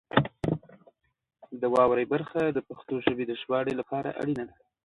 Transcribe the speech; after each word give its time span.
د 1.61 1.63
واورئ 1.73 2.05
برخه 2.13 2.41
د 2.55 2.59
پښتو 2.67 2.95
ژبې 3.05 3.23
د 3.27 3.31
ژباړې 3.41 3.73
لپاره 3.79 4.09
اړینه 4.21 4.43
ده. 4.49 4.55